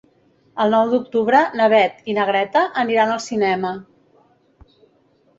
El 0.63 0.71
nou 0.75 0.87
d'octubre 0.93 1.41
na 1.59 1.67
Beth 1.73 2.09
i 2.11 2.15
na 2.17 2.25
Greta 2.29 2.63
aniran 2.85 3.11
al 3.17 3.21
cinema. 3.27 3.75